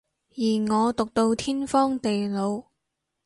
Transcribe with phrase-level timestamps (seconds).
[0.31, 2.63] 而我毒到天荒地老